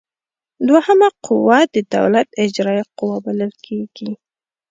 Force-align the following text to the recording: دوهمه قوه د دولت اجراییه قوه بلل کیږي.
دوهمه 0.67 1.09
قوه 1.25 1.57
د 1.73 1.75
دولت 1.95 2.27
اجراییه 2.45 2.85
قوه 2.97 3.17
بلل 3.25 3.53
کیږي. 3.65 4.11